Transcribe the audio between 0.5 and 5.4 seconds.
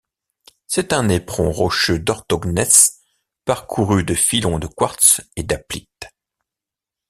C'est un éperon rocheux d'orthogneiss parcouru de filons de quartz